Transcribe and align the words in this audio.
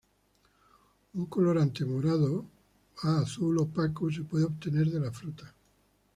Un 1.19 1.25
colorante 1.27 1.85
morado 1.85 2.33
a 3.03 3.19
azul 3.19 3.55
opaco 3.59 4.11
se 4.11 4.23
puede 4.23 4.45
obtener 4.45 4.87
de 4.89 4.99
la 4.99 5.11
fruta. 5.11 5.53